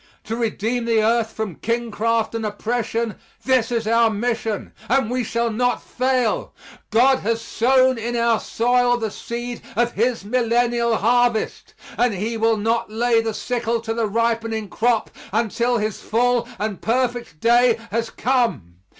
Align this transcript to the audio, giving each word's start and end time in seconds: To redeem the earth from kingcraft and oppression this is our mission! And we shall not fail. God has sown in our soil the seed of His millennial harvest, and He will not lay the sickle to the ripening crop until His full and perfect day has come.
To 0.23 0.35
redeem 0.35 0.85
the 0.85 1.03
earth 1.03 1.31
from 1.31 1.57
kingcraft 1.57 2.33
and 2.33 2.43
oppression 2.43 3.17
this 3.45 3.71
is 3.71 3.85
our 3.85 4.09
mission! 4.09 4.73
And 4.89 5.11
we 5.11 5.23
shall 5.23 5.51
not 5.51 5.79
fail. 5.83 6.55
God 6.89 7.19
has 7.19 7.39
sown 7.39 7.99
in 7.99 8.15
our 8.15 8.39
soil 8.39 8.97
the 8.97 9.11
seed 9.11 9.61
of 9.75 9.91
His 9.91 10.25
millennial 10.25 10.95
harvest, 10.97 11.75
and 11.99 12.15
He 12.15 12.35
will 12.35 12.57
not 12.57 12.89
lay 12.91 13.21
the 13.21 13.35
sickle 13.35 13.79
to 13.81 13.93
the 13.93 14.07
ripening 14.07 14.69
crop 14.69 15.11
until 15.31 15.77
His 15.77 15.99
full 16.01 16.49
and 16.57 16.81
perfect 16.81 17.39
day 17.39 17.77
has 17.91 18.09
come. 18.09 18.77